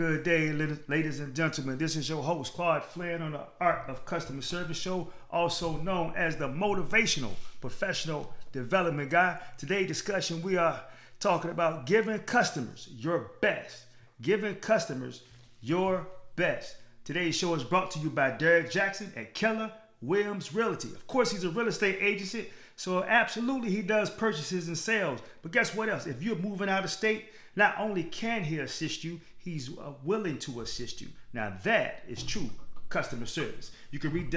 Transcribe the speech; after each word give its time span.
Good 0.00 0.22
day, 0.22 0.50
ladies 0.88 1.20
and 1.20 1.34
gentlemen. 1.34 1.76
This 1.76 1.94
is 1.94 2.08
your 2.08 2.22
host, 2.22 2.54
Claude 2.54 2.82
Flynn, 2.82 3.20
on 3.20 3.32
the 3.32 3.42
Art 3.60 3.82
of 3.86 4.06
Customer 4.06 4.40
Service 4.40 4.78
Show, 4.78 5.12
also 5.30 5.76
known 5.76 6.14
as 6.16 6.38
the 6.38 6.48
Motivational 6.48 7.32
Professional 7.60 8.32
Development 8.50 9.10
Guy. 9.10 9.38
Today, 9.58 9.84
discussion 9.84 10.40
we 10.40 10.56
are 10.56 10.80
talking 11.18 11.50
about 11.50 11.84
giving 11.84 12.18
customers 12.20 12.88
your 12.96 13.32
best. 13.42 13.84
Giving 14.22 14.54
customers 14.54 15.22
your 15.60 16.06
best. 16.34 16.76
Today's 17.04 17.36
show 17.36 17.52
is 17.52 17.62
brought 17.62 17.90
to 17.90 17.98
you 17.98 18.08
by 18.08 18.30
Derek 18.30 18.70
Jackson 18.70 19.12
at 19.16 19.34
Keller 19.34 19.70
Williams 20.00 20.54
Realty. 20.54 20.88
Of 20.88 21.06
course, 21.08 21.30
he's 21.30 21.44
a 21.44 21.50
real 21.50 21.68
estate 21.68 21.98
agency, 22.00 22.48
so 22.74 23.04
absolutely 23.04 23.68
he 23.68 23.82
does 23.82 24.08
purchases 24.08 24.66
and 24.66 24.78
sales. 24.78 25.20
But 25.42 25.52
guess 25.52 25.74
what 25.74 25.90
else? 25.90 26.06
If 26.06 26.22
you're 26.22 26.36
moving 26.36 26.70
out 26.70 26.84
of 26.84 26.90
state, 26.90 27.26
not 27.54 27.74
only 27.78 28.04
can 28.04 28.44
he 28.44 28.60
assist 28.60 29.04
you, 29.04 29.20
he's 29.42 29.70
uh, 29.78 29.92
willing 30.04 30.38
to 30.40 30.60
assist 30.60 31.00
you. 31.00 31.08
Now 31.32 31.54
that 31.64 32.02
is 32.08 32.22
true 32.22 32.50
customer 32.88 33.26
service. 33.26 33.72
You 33.90 33.98
can 33.98 34.12
read 34.12 34.30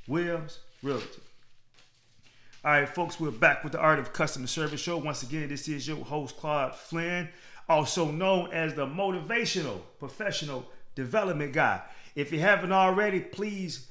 Williams 0.08 0.60
Realty. 0.82 1.20
All 2.68 2.74
right, 2.74 2.90
folks, 2.90 3.18
we're 3.18 3.32
back 3.32 3.64
with 3.64 3.72
the 3.72 3.80
Art 3.80 3.98
of 3.98 4.12
Customer 4.12 4.46
Service 4.46 4.82
Show. 4.82 4.98
Once 4.98 5.24
again, 5.24 5.48
this 5.48 5.70
is 5.70 5.88
your 5.88 6.04
host, 6.04 6.36
Claude 6.36 6.76
Flynn, 6.76 7.30
also 7.70 8.12
known 8.12 8.52
as 8.52 8.74
the 8.74 8.86
Motivational 8.86 9.80
Professional 10.00 10.66
Development 10.94 11.54
Guy. 11.54 11.82
If 12.14 12.34
you 12.34 12.42
haven't 12.42 12.74
already, 12.74 13.22
please 13.22 13.88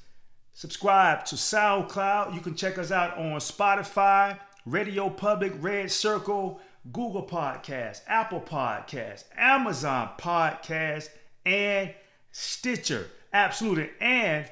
subscribe 0.53 1.25
to 1.25 1.37
SoundCloud. 1.37 2.35
You 2.35 2.41
can 2.41 2.55
check 2.55 2.77
us 2.77 2.91
out 2.91 3.17
on 3.17 3.33
Spotify, 3.41 4.39
Radio 4.67 5.09
Public, 5.09 5.55
Red 5.59 5.91
Circle, 5.91 6.61
Google 6.93 7.27
Podcasts, 7.27 8.03
Apple 8.07 8.43
Podcasts, 8.43 9.25
Amazon 9.39 10.11
Podcasts, 10.19 11.09
and 11.47 11.95
Stitcher. 12.31 13.07
Absolutely. 13.33 13.89
And 14.03 14.47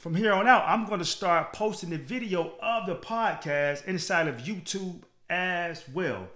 from 0.00 0.14
here 0.14 0.32
on 0.32 0.48
out, 0.48 0.64
I'm 0.66 0.86
going 0.86 1.00
to 1.00 1.04
start 1.04 1.52
posting 1.52 1.90
the 1.90 1.98
video 1.98 2.52
of 2.62 2.86
the 2.86 2.94
podcast 2.94 3.84
inside 3.84 4.28
of 4.28 4.38
YouTube 4.38 5.02
as 5.28 5.86
well. 5.92 6.26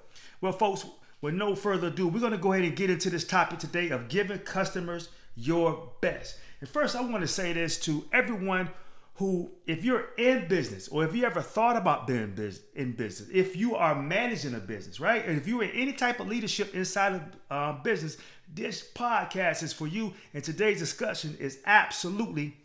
Well, 0.43 0.53
folks, 0.53 0.85
with 1.23 1.33
no 1.33 1.55
further 1.55 1.87
ado, 1.87 2.07
we're 2.07 2.21
going 2.21 2.33
to 2.33 2.39
go 2.39 2.53
ahead 2.53 2.67
and 2.67 2.77
get 2.77 2.91
into 2.91 3.09
this 3.09 3.25
topic 3.25 3.59
today 3.59 3.89
of 3.89 4.09
giving 4.09 4.41
customers 4.41 5.09
your 5.35 5.93
best. 6.03 6.37
And 6.61 6.69
first, 6.69 6.95
I 6.95 7.01
want 7.01 7.23
to 7.23 7.27
say 7.27 7.55
this 7.55 7.81
to 7.81 8.05
everyone 8.13 8.69
who, 9.15 9.51
if 9.67 9.83
you're 9.83 10.09
in 10.19 10.47
business 10.47 10.89
or 10.89 11.03
if 11.07 11.17
you 11.17 11.25
ever 11.25 11.41
thought 11.41 11.77
about 11.77 12.07
being 12.07 12.37
in 12.75 12.93
business, 12.93 13.31
if 13.33 13.57
you 13.57 13.77
are 13.77 13.95
managing 13.95 14.55
a 14.55 14.59
business, 14.59 15.01
right? 15.01 15.25
And 15.25 15.39
if 15.39 15.49
you're 15.49 15.63
in 15.63 15.71
any 15.71 15.95
type 15.95 16.21
of 16.21 16.29
leadership 16.29 16.75
inside 16.75 17.15
of 17.15 17.23
uh, 17.51 17.73
business, 17.83 18.19
this 18.53 18.87
podcast 18.95 19.63
is 19.63 19.73
for 19.73 19.87
you. 19.87 20.13
And 20.35 20.45
today's 20.45 20.81
discussion 20.81 21.35
is 21.41 21.61
absolutely 21.65 22.59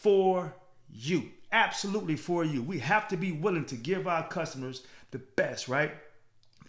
for 0.00 0.52
you. 0.92 1.30
Absolutely 1.52 2.16
for 2.16 2.44
you. 2.44 2.62
We 2.62 2.78
have 2.80 3.08
to 3.08 3.16
be 3.16 3.30
willing 3.30 3.66
to 3.66 3.76
give 3.76 4.08
our 4.08 4.26
customers 4.26 4.82
the 5.10 5.18
best, 5.18 5.68
right? 5.68 5.92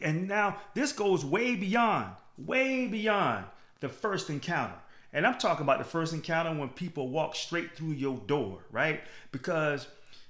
And 0.01 0.27
now 0.27 0.57
this 0.75 0.91
goes 0.91 1.23
way 1.23 1.55
beyond, 1.55 2.11
way 2.37 2.87
beyond 2.87 3.45
the 3.79 3.89
first 3.89 4.29
encounter. 4.29 4.75
And 5.13 5.25
I'm 5.25 5.37
talking 5.37 5.63
about 5.63 5.79
the 5.79 5.85
first 5.85 6.13
encounter 6.13 6.53
when 6.53 6.69
people 6.69 7.07
walk 7.07 7.35
straight 7.35 7.75
through 7.75 7.93
your 7.93 8.17
door, 8.27 8.59
right? 8.71 9.01
Because 9.31 9.87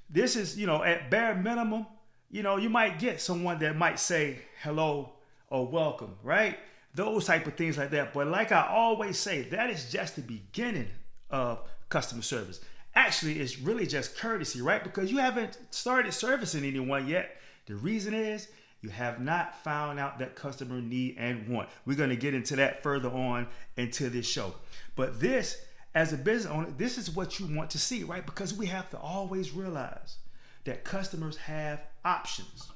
this 0.09 0.35
is, 0.35 0.57
you 0.57 0.67
know, 0.67 0.83
at 0.83 1.09
bare 1.09 1.35
minimum, 1.35 1.87
you 2.29 2.43
know, 2.43 2.57
you 2.57 2.69
might 2.69 2.99
get 2.99 3.19
someone 3.19 3.59
that 3.59 3.75
might 3.75 3.99
say 3.99 4.39
hello 4.61 5.13
or 5.49 5.67
welcome, 5.67 6.15
right? 6.23 6.59
Those 6.95 7.25
type 7.25 7.47
of 7.47 7.55
things 7.55 7.77
like 7.77 7.89
that. 7.91 8.13
But 8.13 8.27
like 8.27 8.51
I 8.51 8.67
always 8.67 9.17
say, 9.17 9.43
that 9.49 9.69
is 9.69 9.91
just 9.91 10.15
the 10.15 10.21
beginning 10.21 10.89
of 11.29 11.59
customer 11.89 12.21
service 12.21 12.59
actually 12.95 13.39
it's 13.39 13.59
really 13.59 13.87
just 13.87 14.17
courtesy, 14.17 14.61
right? 14.61 14.83
Because 14.83 15.11
you 15.11 15.17
haven't 15.17 15.57
started 15.71 16.13
servicing 16.13 16.63
anyone 16.63 17.07
yet. 17.07 17.37
The 17.65 17.75
reason 17.75 18.13
is 18.13 18.49
you 18.81 18.89
have 18.89 19.21
not 19.21 19.63
found 19.63 19.99
out 19.99 20.19
that 20.19 20.35
customer 20.35 20.81
need 20.81 21.15
and 21.17 21.47
want. 21.47 21.69
We're 21.85 21.97
going 21.97 22.09
to 22.09 22.17
get 22.17 22.33
into 22.33 22.57
that 22.57 22.83
further 22.83 23.09
on 23.09 23.47
into 23.77 24.09
this 24.09 24.27
show. 24.27 24.53
But 24.95 25.19
this, 25.19 25.63
as 25.95 26.11
a 26.11 26.17
business 26.17 26.51
owner, 26.51 26.69
this 26.77 26.97
is 26.97 27.09
what 27.09 27.39
you 27.39 27.47
want 27.55 27.69
to 27.71 27.79
see, 27.79 28.03
right? 28.03 28.25
Because 28.25 28.53
we 28.53 28.65
have 28.65 28.89
to 28.89 28.97
always 28.99 29.53
realize 29.53 30.17
that 30.65 30.83
customers 30.83 31.37
have 31.37 31.81
options. 32.03 32.69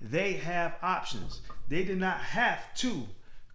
They 0.00 0.34
have 0.34 0.76
options. 0.82 1.42
They 1.68 1.84
did 1.84 1.98
not 1.98 2.18
have 2.18 2.74
to 2.76 3.06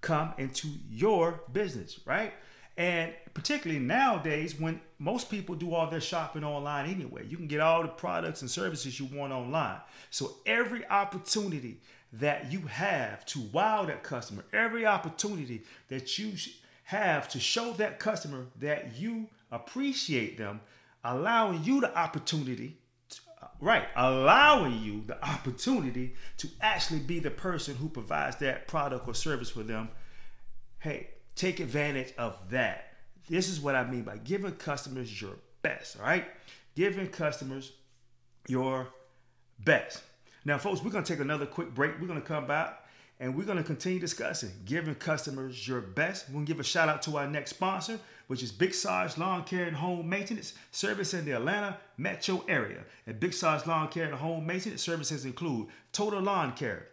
come 0.02 0.34
into 0.38 0.70
your 0.90 1.42
business, 1.52 2.00
right? 2.06 2.34
And 2.78 3.14
particularly 3.34 3.80
nowadays, 3.82 4.60
when 4.60 4.82
most 5.00 5.30
people 5.30 5.56
do 5.56 5.74
all 5.74 5.90
their 5.90 6.02
shopping 6.02 6.44
online 6.44 6.90
anyway, 6.90 7.26
you 7.28 7.38
can 7.38 7.48
get 7.48 7.62
all 7.62 7.82
the 7.82 7.88
products 7.88 8.42
and 8.42 8.52
services 8.52 9.00
you 9.00 9.06
want 9.06 9.32
online. 9.32 9.80
So 10.10 10.36
every 10.46 10.86
opportunity 10.88 11.80
that 12.14 12.52
you 12.52 12.62
have 12.62 13.26
to 13.28 13.42
wow 13.54 13.86
that 13.86 14.04
customer, 14.04 14.44
every 14.54 14.86
opportunity 14.86 15.64
that 15.88 16.18
you 16.18 16.34
have 16.84 17.30
to 17.30 17.40
show 17.40 17.72
that 17.74 18.00
customer 18.00 18.46
that 18.60 18.98
you 18.98 19.28
appreciate 19.52 20.38
them, 20.38 20.60
allowing 21.04 21.64
you 21.64 21.80
the 21.80 21.98
opportunity 21.98 22.78
uh, 23.42 23.48
right 23.60 23.88
allowing 23.96 24.82
you 24.82 25.04
the 25.06 25.24
opportunity 25.26 26.16
to 26.38 26.48
actually 26.62 27.00
be 27.00 27.20
the 27.20 27.30
person 27.30 27.76
who 27.76 27.88
provides 27.88 28.38
that 28.38 28.68
product 28.68 29.08
or 29.08 29.14
service 29.14 29.50
for 29.50 29.62
them 29.62 29.90
hey 30.80 31.08
Take 31.36 31.60
advantage 31.60 32.14
of 32.18 32.38
that. 32.50 32.94
This 33.28 33.50
is 33.50 33.60
what 33.60 33.76
I 33.76 33.84
mean 33.90 34.04
by 34.04 34.18
giving 34.18 34.52
customers 34.54 35.22
your 35.22 35.34
best, 35.62 36.00
all 36.00 36.06
right? 36.06 36.26
Giving 36.76 37.08
customers 37.08 37.72
your 38.48 38.88
best. 39.64 40.02
Now, 40.46 40.58
folks, 40.58 40.84
we're 40.84 40.92
to 41.04 41.14
take 41.14 41.22
another 41.22 41.46
quick 41.46 41.74
break. 41.74 42.00
We're 42.00 42.08
to 42.22 42.28
come 42.28 42.46
back 42.46 42.86
and 43.20 43.36
we're 43.36 43.46
to 43.58 43.64
continue 43.64 44.00
discussing 44.00 44.52
giving 44.66 44.96
customers 44.96 45.68
your 45.68 45.82
best. 45.82 46.30
We're 46.30 46.42
to 46.42 46.46
give 46.46 46.60
a 46.60 46.64
shout 46.64 46.90
out 46.90 47.02
to 47.04 47.18
our 47.18 47.28
next 47.28 47.52
sponsor, 47.52 48.00
which 48.28 48.44
is 48.44 48.52
Big 48.52 48.74
Sarge 48.74 49.18
Lawn 49.18 49.44
Care 49.44 49.66
and 49.66 49.76
Home 49.76 50.08
Maintenance 50.08 50.54
Service 50.72 51.14
in 51.14 51.26
the 51.26 51.32
Atlanta 51.32 51.78
metro 51.98 52.44
area. 52.48 52.84
And 53.08 53.20
Big 53.20 53.34
Sarge 53.34 53.66
Lawn 53.66 53.88
Care 53.88 54.06
and 54.06 54.16
Home 54.16 54.46
Maintenance 54.46 54.82
services 54.82 55.26
include 55.26 55.68
total 55.94 56.22
lawn 56.22 56.54
care, 56.54 56.88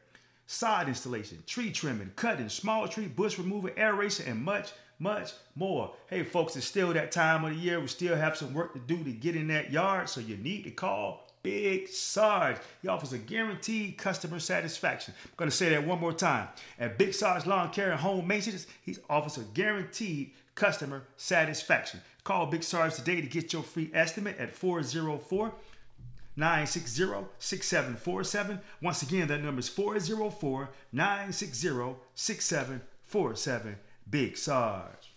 sod 0.52 0.86
installation, 0.86 1.42
tree 1.46 1.72
trimming, 1.72 2.12
cutting, 2.14 2.48
small 2.50 2.86
tree 2.86 3.06
bush 3.06 3.38
removal, 3.38 3.70
aeration, 3.76 4.26
and 4.28 4.44
much, 4.44 4.72
much 4.98 5.32
more. 5.56 5.94
Hey, 6.10 6.24
folks, 6.24 6.54
it's 6.56 6.66
still 6.66 6.92
that 6.92 7.10
time 7.10 7.44
of 7.44 7.52
the 7.52 7.56
year. 7.56 7.80
We 7.80 7.86
still 7.86 8.14
have 8.14 8.36
some 8.36 8.52
work 8.52 8.74
to 8.74 8.78
do 8.78 9.02
to 9.02 9.12
get 9.12 9.34
in 9.34 9.48
that 9.48 9.72
yard, 9.72 10.10
so 10.10 10.20
you 10.20 10.36
need 10.36 10.64
to 10.64 10.70
call 10.70 11.26
Big 11.42 11.88
Sarge. 11.88 12.58
He 12.82 12.88
offers 12.88 13.14
a 13.14 13.18
guaranteed 13.18 13.96
customer 13.96 14.38
satisfaction. 14.38 15.14
I'm 15.24 15.32
going 15.38 15.50
to 15.50 15.56
say 15.56 15.70
that 15.70 15.86
one 15.86 15.98
more 15.98 16.12
time. 16.12 16.48
At 16.78 16.98
Big 16.98 17.14
Sarge 17.14 17.46
Lawn 17.46 17.70
Care 17.70 17.90
and 17.90 18.00
Home 18.00 18.26
Maintenance, 18.26 18.66
he 18.82 18.96
offers 19.08 19.38
a 19.38 19.44
guaranteed 19.54 20.32
customer 20.54 21.02
satisfaction. 21.16 22.00
Call 22.24 22.44
Big 22.46 22.62
Sarge 22.62 22.94
today 22.94 23.22
to 23.22 23.26
get 23.26 23.54
your 23.54 23.62
free 23.62 23.90
estimate 23.94 24.36
at 24.38 24.52
404 24.52 25.52
960 26.36 27.26
6747. 27.38 28.60
Once 28.80 29.02
again, 29.02 29.28
that 29.28 29.42
number 29.42 29.60
is 29.60 29.68
404 29.68 30.70
960 30.92 31.96
6747. 32.14 33.76
Big 34.08 34.36
Sarge. 34.36 35.12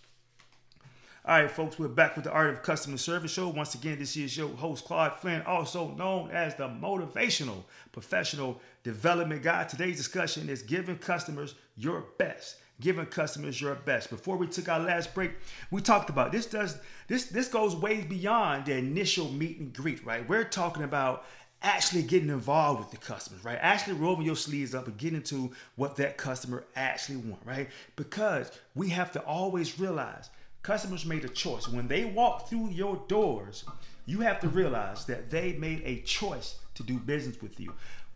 All 1.24 1.40
right, 1.40 1.50
folks, 1.50 1.76
we're 1.76 1.88
back 1.88 2.14
with 2.14 2.24
the 2.24 2.30
Art 2.30 2.50
of 2.50 2.62
Customer 2.62 2.96
Service 2.98 3.32
Show. 3.32 3.48
Once 3.48 3.74
again, 3.74 3.98
this 3.98 4.16
is 4.16 4.36
your 4.36 4.48
host, 4.50 4.84
Claude 4.84 5.14
Flynn, 5.14 5.42
also 5.42 5.88
known 5.94 6.30
as 6.30 6.54
the 6.54 6.68
Motivational 6.68 7.64
Professional 7.90 8.60
Development 8.84 9.42
Guy. 9.42 9.64
Today's 9.64 9.96
discussion 9.96 10.48
is 10.48 10.62
giving 10.62 10.98
customers 10.98 11.56
your 11.76 12.04
best 12.16 12.58
giving 12.80 13.06
customers 13.06 13.60
your 13.60 13.74
best. 13.74 14.10
Before 14.10 14.36
we 14.36 14.46
took 14.46 14.68
our 14.68 14.80
last 14.80 15.14
break, 15.14 15.32
we 15.70 15.80
talked 15.80 16.10
about 16.10 16.32
this 16.32 16.46
does 16.46 16.78
this 17.08 17.26
this 17.26 17.48
goes 17.48 17.74
way 17.74 18.02
beyond 18.02 18.66
the 18.66 18.76
initial 18.76 19.30
meet 19.30 19.58
and 19.58 19.72
greet, 19.72 20.04
right? 20.04 20.28
We're 20.28 20.44
talking 20.44 20.82
about 20.82 21.24
actually 21.62 22.02
getting 22.02 22.28
involved 22.28 22.80
with 22.80 22.90
the 22.90 22.98
customers, 22.98 23.44
right? 23.44 23.58
Actually 23.60 23.94
rolling 23.94 24.26
your 24.26 24.36
sleeves 24.36 24.74
up 24.74 24.86
and 24.86 24.96
getting 24.96 25.22
to 25.22 25.50
what 25.76 25.96
that 25.96 26.16
customer 26.16 26.64
actually 26.76 27.16
want, 27.16 27.40
right? 27.44 27.68
Because 27.96 28.50
we 28.74 28.90
have 28.90 29.10
to 29.12 29.20
always 29.20 29.78
realize 29.80 30.30
customers 30.62 31.06
made 31.06 31.24
a 31.24 31.28
choice. 31.28 31.68
When 31.68 31.88
they 31.88 32.04
walk 32.04 32.48
through 32.48 32.70
your 32.70 33.02
doors, 33.08 33.64
you 34.04 34.20
have 34.20 34.40
to 34.40 34.48
realize 34.48 35.06
that 35.06 35.30
they 35.30 35.54
made 35.54 35.82
a 35.84 36.00
choice 36.02 36.56
to 36.74 36.82
do 36.82 36.98
business 36.98 37.40
with 37.40 37.58
you. 37.58 37.72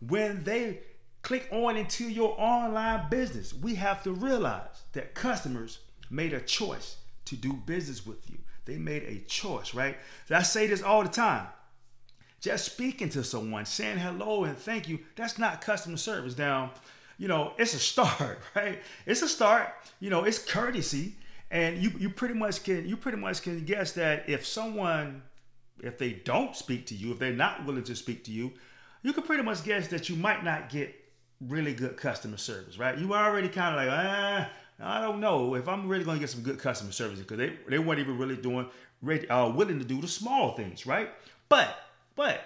When 0.07 0.43
they 0.43 0.79
click 1.21 1.47
on 1.51 1.77
into 1.77 2.05
your 2.05 2.35
online 2.37 3.09
business, 3.09 3.53
we 3.53 3.75
have 3.75 4.03
to 4.03 4.11
realize 4.11 4.83
that 4.93 5.13
customers 5.13 5.79
made 6.09 6.33
a 6.33 6.41
choice 6.41 6.97
to 7.25 7.35
do 7.35 7.53
business 7.53 8.05
with 8.05 8.29
you. 8.29 8.37
They 8.65 8.77
made 8.77 9.03
a 9.03 9.19
choice, 9.27 9.73
right? 9.73 9.97
So 10.27 10.35
I 10.35 10.41
say 10.41 10.67
this 10.67 10.83
all 10.83 11.03
the 11.03 11.09
time. 11.09 11.47
Just 12.39 12.65
speaking 12.65 13.09
to 13.09 13.23
someone, 13.23 13.65
saying 13.65 13.99
hello 13.99 14.43
and 14.45 14.57
thank 14.57 14.89
you, 14.89 14.99
that's 15.15 15.37
not 15.37 15.61
customer 15.61 15.97
service. 15.97 16.37
Now, 16.37 16.71
you 17.17 17.27
know, 17.27 17.53
it's 17.57 17.73
a 17.73 17.79
start, 17.79 18.39
right? 18.55 18.79
It's 19.05 19.21
a 19.21 19.29
start. 19.29 19.69
You 19.99 20.09
know, 20.09 20.23
it's 20.23 20.39
courtesy. 20.39 21.15
And 21.51 21.77
you, 21.77 21.91
you 21.99 22.09
pretty 22.09 22.33
much 22.33 22.63
can 22.63 22.87
you 22.87 22.95
pretty 22.95 23.17
much 23.17 23.41
can 23.41 23.65
guess 23.65 23.91
that 23.93 24.29
if 24.29 24.45
someone 24.45 25.21
if 25.83 25.97
they 25.97 26.13
don't 26.13 26.55
speak 26.55 26.85
to 26.87 26.95
you, 26.95 27.11
if 27.11 27.19
they're 27.19 27.33
not 27.33 27.65
willing 27.65 27.83
to 27.83 27.95
speak 27.95 28.23
to 28.25 28.31
you, 28.31 28.53
you 29.03 29.13
can 29.13 29.23
pretty 29.23 29.43
much 29.43 29.63
guess 29.63 29.87
that 29.89 30.07
you 30.09 30.15
might 30.15 30.43
not 30.43 30.69
get 30.69 30.95
really 31.47 31.73
good 31.73 31.97
customer 31.97 32.37
service, 32.37 32.77
right? 32.77 32.97
You 32.97 33.13
already 33.13 33.49
kind 33.49 33.75
of 33.75 33.85
like, 33.85 33.89
ah, 33.91 34.49
I 34.79 35.01
don't 35.01 35.19
know 35.19 35.55
if 35.55 35.67
I'm 35.67 35.87
really 35.87 36.03
going 36.03 36.17
to 36.17 36.19
get 36.19 36.29
some 36.29 36.41
good 36.41 36.59
customer 36.59 36.91
service 36.91 37.19
because 37.19 37.37
they, 37.37 37.53
they 37.67 37.79
weren't 37.79 37.99
even 37.99 38.17
really 38.17 38.37
doing, 38.37 38.67
uh, 39.29 39.51
willing 39.55 39.79
to 39.79 39.85
do 39.85 40.01
the 40.01 40.07
small 40.07 40.55
things, 40.55 40.85
right? 40.85 41.09
But, 41.49 41.75
but 42.15 42.41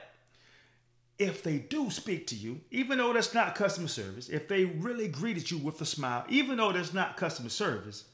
if 1.18 1.44
they 1.44 1.60
do 1.60 1.90
speak 1.90 2.28
to 2.28 2.36
you, 2.36 2.60
even 2.72 2.98
though 2.98 3.14
that's 3.14 3.34
not 3.34 3.56
customer 3.56 3.88
service, 3.88 4.30
if 4.30 4.48
they 4.48 4.66
really 4.66 5.08
greeted 5.08 5.50
you 5.50 5.58
with 5.58 5.80
a 5.82 5.86
smile, 5.86 6.26
even 6.30 6.58
though 6.58 6.72
that's 6.72 6.94
not 6.94 7.18
customer 7.18 7.50
service, 7.50 8.06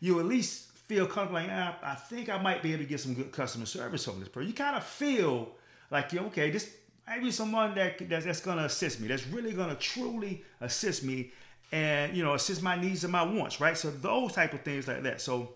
you 0.00 0.18
at 0.18 0.26
least 0.26 0.72
feel 0.72 1.06
comfortable 1.06 1.34
like, 1.34 1.50
ah, 1.52 1.76
I 1.82 1.94
think 1.94 2.28
I 2.28 2.40
might 2.40 2.62
be 2.62 2.72
able 2.72 2.84
to 2.84 2.88
get 2.88 3.00
some 3.00 3.14
good 3.14 3.30
customer 3.30 3.66
service 3.66 4.04
from 4.04 4.20
this 4.20 4.28
person. 4.28 4.48
You 4.48 4.54
kind 4.54 4.76
of 4.76 4.84
feel 4.84 5.50
like, 5.90 6.12
okay, 6.14 6.50
this 6.50 6.70
maybe 7.08 7.30
someone 7.30 7.74
that 7.74 8.08
that's, 8.08 8.24
that's 8.24 8.40
to 8.40 8.64
assist 8.64 9.00
me, 9.00 9.08
that's 9.08 9.26
really 9.26 9.52
to 9.68 9.76
truly 9.76 10.44
assist 10.60 11.04
me 11.04 11.32
and, 11.72 12.16
you 12.16 12.24
know, 12.24 12.34
assist 12.34 12.62
my 12.62 12.80
needs 12.80 13.04
and 13.04 13.12
my 13.12 13.22
wants, 13.22 13.60
right? 13.60 13.76
So 13.76 13.90
those 13.90 14.32
type 14.32 14.54
of 14.54 14.62
things 14.62 14.88
like 14.88 15.02
that. 15.02 15.20
So 15.20 15.54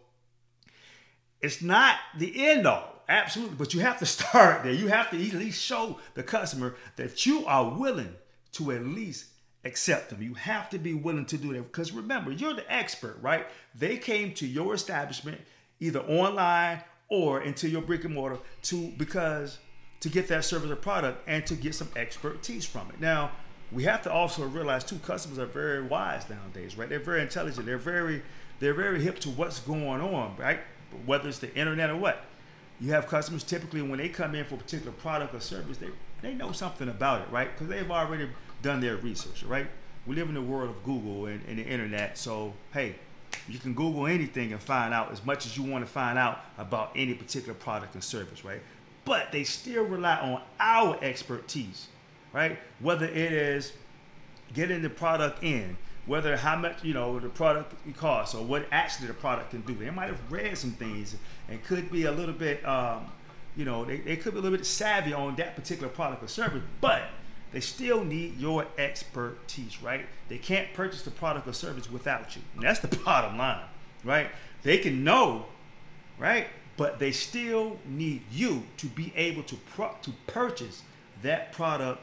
it's 1.40 1.62
not 1.62 1.96
the 2.16 2.46
end 2.46 2.66
all, 2.66 3.02
absolutely, 3.08 3.56
but 3.56 3.74
you 3.74 3.80
have 3.80 3.98
to 3.98 4.06
start 4.18 4.62
there. 4.62 4.72
You 4.72 4.88
have 4.88 5.10
to 5.10 5.16
at 5.16 5.32
least 5.34 5.62
show 5.62 5.98
the 6.14 6.22
customer 6.22 6.76
that 6.96 7.26
you 7.26 7.44
are 7.46 7.68
willing 7.68 8.14
to 8.52 8.72
at 8.72 8.84
least 8.84 9.26
accept 9.64 10.10
them. 10.10 10.22
You 10.22 10.34
have 10.34 10.68
to 10.70 10.78
be 10.78 10.94
willing 10.94 11.26
to 11.26 11.38
do 11.38 11.52
that 11.54 11.62
because 11.62 11.92
remember, 11.92 12.32
you're 12.32 12.54
the 12.54 12.70
expert, 12.72 13.16
right? 13.20 13.46
They 13.74 13.96
came 13.96 14.34
to 14.34 14.46
your 14.46 14.74
establishment 14.74 15.40
either 15.80 16.00
online 16.00 16.82
or 17.08 17.42
into 17.42 17.68
your 17.68 17.82
brick 17.82 18.04
and 18.04 18.14
mortar 18.14 18.38
to 18.62 18.92
because 18.96 19.58
to 20.02 20.08
get 20.08 20.26
that 20.26 20.44
service 20.44 20.68
or 20.68 20.76
product 20.76 21.22
and 21.28 21.46
to 21.46 21.54
get 21.54 21.74
some 21.76 21.88
expertise 21.94 22.66
from 22.66 22.88
it. 22.90 23.00
Now, 23.00 23.30
we 23.70 23.84
have 23.84 24.02
to 24.02 24.12
also 24.12 24.44
realize 24.44 24.82
too, 24.82 24.98
customers 24.98 25.38
are 25.38 25.46
very 25.46 25.80
wise 25.80 26.28
nowadays, 26.28 26.76
right? 26.76 26.88
They're 26.88 26.98
very 26.98 27.22
intelligent. 27.22 27.64
They're 27.64 27.78
very 27.78 28.22
they're 28.58 28.74
very 28.74 29.02
hip 29.02 29.18
to 29.20 29.30
what's 29.30 29.60
going 29.60 30.00
on, 30.00 30.36
right? 30.36 30.60
Whether 31.06 31.28
it's 31.28 31.38
the 31.38 31.54
internet 31.56 31.88
or 31.88 31.96
what. 31.96 32.24
You 32.80 32.90
have 32.92 33.06
customers 33.06 33.44
typically 33.44 33.80
when 33.80 33.98
they 33.98 34.08
come 34.08 34.34
in 34.34 34.44
for 34.44 34.56
a 34.56 34.58
particular 34.58 34.92
product 34.92 35.34
or 35.34 35.40
service, 35.40 35.78
they 35.78 35.88
they 36.20 36.34
know 36.34 36.50
something 36.50 36.88
about 36.88 37.22
it, 37.22 37.28
right? 37.30 37.50
Because 37.52 37.68
they've 37.68 37.90
already 37.90 38.28
done 38.60 38.80
their 38.80 38.96
research, 38.96 39.44
right? 39.44 39.68
We 40.04 40.16
live 40.16 40.28
in 40.28 40.34
the 40.34 40.42
world 40.42 40.70
of 40.70 40.82
Google 40.82 41.26
and, 41.26 41.40
and 41.46 41.58
the 41.58 41.64
internet, 41.64 42.18
so 42.18 42.54
hey, 42.72 42.96
you 43.48 43.60
can 43.60 43.72
Google 43.72 44.08
anything 44.08 44.52
and 44.52 44.60
find 44.60 44.92
out 44.92 45.12
as 45.12 45.24
much 45.24 45.46
as 45.46 45.56
you 45.56 45.62
want 45.62 45.84
to 45.84 45.90
find 45.90 46.18
out 46.18 46.40
about 46.58 46.90
any 46.96 47.14
particular 47.14 47.54
product 47.54 47.94
and 47.94 48.02
service, 48.02 48.44
right? 48.44 48.60
But 49.04 49.32
they 49.32 49.44
still 49.44 49.84
rely 49.84 50.16
on 50.18 50.42
our 50.60 51.02
expertise, 51.02 51.88
right? 52.32 52.58
Whether 52.80 53.06
it 53.06 53.32
is 53.32 53.72
getting 54.54 54.82
the 54.82 54.90
product 54.90 55.42
in, 55.42 55.76
whether 56.06 56.36
how 56.36 56.56
much 56.56 56.82
you 56.82 56.94
know 56.94 57.18
the 57.18 57.28
product 57.28 57.74
costs 57.96 58.34
or 58.34 58.44
what 58.44 58.66
actually 58.72 59.06
the 59.08 59.14
product 59.14 59.50
can 59.50 59.60
do. 59.62 59.74
They 59.74 59.90
might 59.90 60.06
have 60.08 60.20
read 60.30 60.56
some 60.58 60.72
things 60.72 61.16
and 61.48 61.62
could 61.64 61.90
be 61.90 62.04
a 62.04 62.12
little 62.12 62.34
bit, 62.34 62.66
um, 62.66 63.06
you 63.56 63.64
know, 63.64 63.84
they, 63.84 63.98
they 63.98 64.16
could 64.16 64.32
be 64.32 64.38
a 64.38 64.42
little 64.42 64.56
bit 64.56 64.66
savvy 64.66 65.12
on 65.12 65.36
that 65.36 65.54
particular 65.54 65.88
product 65.88 66.22
or 66.22 66.28
service, 66.28 66.62
but 66.80 67.02
they 67.52 67.60
still 67.60 68.02
need 68.02 68.38
your 68.38 68.66
expertise, 68.78 69.82
right? 69.82 70.06
They 70.28 70.38
can't 70.38 70.72
purchase 70.74 71.02
the 71.02 71.10
product 71.10 71.46
or 71.46 71.52
service 71.52 71.90
without 71.90 72.34
you. 72.34 72.42
And 72.54 72.64
that's 72.64 72.80
the 72.80 72.96
bottom 73.04 73.38
line, 73.38 73.64
right? 74.04 74.28
They 74.62 74.78
can 74.78 75.04
know, 75.04 75.46
right? 76.18 76.46
But 76.76 76.98
they 76.98 77.12
still 77.12 77.78
need 77.86 78.22
you 78.30 78.62
to 78.78 78.86
be 78.86 79.12
able 79.14 79.42
to 79.44 79.56
pro- 79.74 79.94
to 80.02 80.12
purchase 80.26 80.82
that 81.22 81.52
product 81.52 82.00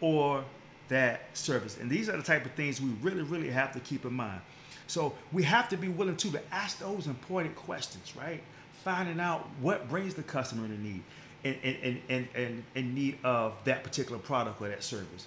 or 0.00 0.44
that 0.88 1.22
service. 1.34 1.78
And 1.78 1.90
these 1.90 2.08
are 2.08 2.16
the 2.16 2.22
type 2.22 2.44
of 2.44 2.52
things 2.52 2.80
we 2.80 2.90
really, 3.00 3.22
really 3.22 3.50
have 3.50 3.72
to 3.72 3.80
keep 3.80 4.04
in 4.04 4.12
mind. 4.12 4.40
So 4.86 5.14
we 5.32 5.44
have 5.44 5.68
to 5.68 5.76
be 5.76 5.88
willing 5.88 6.16
to, 6.16 6.32
to 6.32 6.40
ask 6.52 6.80
those 6.80 7.06
important 7.06 7.54
questions, 7.54 8.14
right? 8.16 8.42
Finding 8.84 9.20
out 9.20 9.48
what 9.60 9.88
brings 9.88 10.14
the 10.14 10.22
customer 10.22 10.64
in 10.64 10.82
need 10.82 11.02
in, 11.44 11.54
in, 11.54 12.02
in, 12.08 12.28
in, 12.34 12.64
in 12.74 12.94
need 12.94 13.18
of 13.24 13.54
that 13.64 13.84
particular 13.84 14.18
product 14.18 14.60
or 14.60 14.68
that 14.68 14.82
service. 14.82 15.26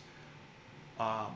Um, 1.00 1.28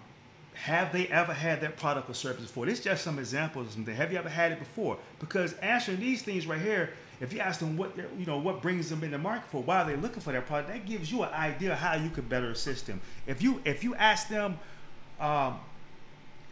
have 0.53 0.91
they 0.91 1.07
ever 1.07 1.33
had 1.33 1.61
that 1.61 1.77
product 1.77 2.09
or 2.09 2.13
service 2.13 2.43
before? 2.43 2.65
This 2.65 2.79
is 2.79 2.85
just 2.85 3.03
some 3.03 3.19
examples 3.19 3.67
of 3.67 3.73
something. 3.73 3.95
Have 3.95 4.11
you 4.11 4.17
ever 4.17 4.29
had 4.29 4.51
it 4.51 4.59
before? 4.59 4.97
Because 5.19 5.53
answering 5.55 5.99
these 5.99 6.21
things 6.21 6.47
right 6.47 6.61
here, 6.61 6.91
if 7.19 7.33
you 7.33 7.39
ask 7.39 7.59
them 7.59 7.77
what 7.77 7.95
you 7.97 8.25
know 8.25 8.37
what 8.37 8.61
brings 8.61 8.89
them 8.89 9.03
in 9.03 9.11
the 9.11 9.17
market 9.17 9.49
for, 9.49 9.61
why 9.63 9.81
are 9.81 9.85
they 9.85 9.95
looking 9.95 10.21
for 10.21 10.31
that 10.31 10.45
product, 10.45 10.69
that 10.69 10.85
gives 10.85 11.11
you 11.11 11.23
an 11.23 11.33
idea 11.33 11.75
how 11.75 11.95
you 11.95 12.09
could 12.09 12.29
better 12.29 12.51
assist 12.51 12.87
them. 12.87 13.01
If 13.25 13.41
you 13.41 13.61
if 13.65 13.83
you 13.83 13.95
ask 13.95 14.27
them, 14.27 14.59
um, 15.19 15.59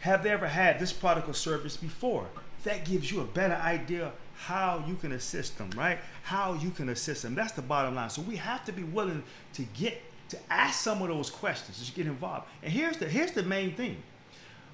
have 0.00 0.22
they 0.22 0.30
ever 0.30 0.46
had 0.46 0.78
this 0.78 0.92
product 0.92 1.28
or 1.28 1.34
service 1.34 1.76
before? 1.76 2.26
That 2.64 2.84
gives 2.84 3.12
you 3.12 3.20
a 3.20 3.24
better 3.24 3.54
idea 3.54 4.12
how 4.36 4.84
you 4.86 4.96
can 4.96 5.12
assist 5.12 5.56
them, 5.56 5.70
right? 5.76 5.98
How 6.22 6.54
you 6.54 6.70
can 6.70 6.88
assist 6.88 7.22
them. 7.22 7.34
That's 7.34 7.52
the 7.52 7.62
bottom 7.62 7.94
line. 7.94 8.10
So 8.10 8.22
we 8.22 8.36
have 8.36 8.64
to 8.64 8.72
be 8.72 8.82
willing 8.82 9.22
to 9.54 9.62
get 9.62 10.02
to 10.30 10.38
ask 10.50 10.80
some 10.80 11.00
of 11.02 11.08
those 11.08 11.30
questions, 11.30 11.88
to 11.88 11.94
get 11.94 12.06
involved. 12.06 12.46
And 12.62 12.72
here's 12.72 12.96
the 12.96 13.08
here's 13.08 13.32
the 13.32 13.44
main 13.44 13.74
thing. 13.74 14.02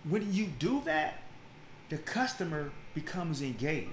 When 0.08 0.32
you 0.32 0.46
do 0.58 0.82
that, 0.84 1.22
the 1.90 1.98
customer 1.98 2.70
becomes 2.94 3.42
engaged, 3.42 3.90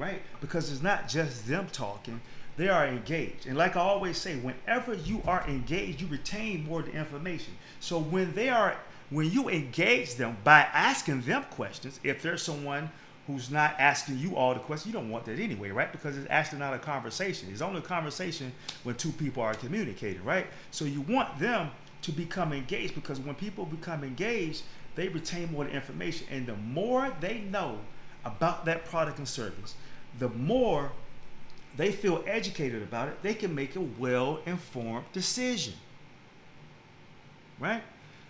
right? 0.00 0.22
Because 0.40 0.72
it's 0.72 0.82
not 0.82 1.08
just 1.08 1.46
them 1.46 1.68
talking, 1.70 2.20
they 2.56 2.68
are 2.68 2.86
engaged. 2.86 3.46
And 3.46 3.56
like 3.56 3.76
I 3.76 3.80
always 3.80 4.18
say, 4.18 4.36
whenever 4.36 4.94
you 4.94 5.22
are 5.26 5.46
engaged, 5.46 6.00
you 6.00 6.08
retain 6.08 6.64
more 6.64 6.80
of 6.80 6.86
the 6.86 6.92
information. 6.92 7.54
So 7.78 7.98
when 7.98 8.34
they 8.34 8.48
are 8.48 8.76
when 9.10 9.30
you 9.30 9.48
engage 9.48 10.14
them 10.14 10.36
by 10.44 10.60
asking 10.72 11.22
them 11.22 11.44
questions, 11.50 11.98
if 12.04 12.22
there's 12.22 12.42
someone 12.42 12.90
who's 13.26 13.50
not 13.50 13.74
asking 13.78 14.18
you 14.18 14.36
all 14.36 14.54
the 14.54 14.60
questions. 14.60 14.92
You 14.92 15.00
don't 15.00 15.10
want 15.10 15.24
that 15.26 15.38
anyway, 15.38 15.70
right? 15.70 15.90
Because 15.90 16.16
it's 16.16 16.26
actually 16.30 16.58
not 16.58 16.74
a 16.74 16.78
conversation. 16.78 17.48
It's 17.52 17.60
only 17.60 17.78
a 17.78 17.82
conversation 17.82 18.52
when 18.82 18.96
two 18.96 19.12
people 19.12 19.42
are 19.42 19.54
communicating, 19.54 20.24
right? 20.24 20.46
So 20.70 20.84
you 20.84 21.02
want 21.02 21.38
them 21.38 21.70
to 22.02 22.12
become 22.12 22.52
engaged 22.52 22.94
because 22.94 23.20
when 23.20 23.34
people 23.34 23.66
become 23.66 24.04
engaged, 24.04 24.62
they 24.94 25.08
retain 25.08 25.52
more 25.52 25.66
information. 25.66 26.26
And 26.30 26.46
the 26.46 26.56
more 26.56 27.12
they 27.20 27.40
know 27.40 27.78
about 28.24 28.64
that 28.64 28.84
product 28.86 29.18
and 29.18 29.28
service, 29.28 29.74
the 30.18 30.28
more 30.28 30.92
they 31.76 31.92
feel 31.92 32.24
educated 32.26 32.82
about 32.82 33.08
it, 33.08 33.22
they 33.22 33.34
can 33.34 33.54
make 33.54 33.76
a 33.76 33.80
well 33.80 34.40
informed 34.46 35.06
decision. 35.12 35.74
Right? 37.58 37.82